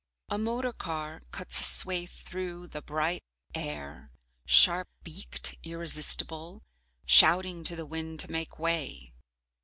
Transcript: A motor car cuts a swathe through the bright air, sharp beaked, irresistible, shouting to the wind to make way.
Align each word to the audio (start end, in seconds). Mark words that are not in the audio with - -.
A 0.29 0.39
motor 0.39 0.73
car 0.73 1.21
cuts 1.29 1.59
a 1.59 1.63
swathe 1.63 2.09
through 2.09 2.65
the 2.69 2.81
bright 2.81 3.21
air, 3.53 4.09
sharp 4.47 4.87
beaked, 5.03 5.53
irresistible, 5.61 6.63
shouting 7.05 7.63
to 7.65 7.75
the 7.75 7.85
wind 7.85 8.19
to 8.21 8.31
make 8.31 8.57
way. 8.57 9.13